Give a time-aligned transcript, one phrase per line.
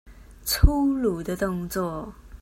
[0.43, 2.11] 粗魯的動作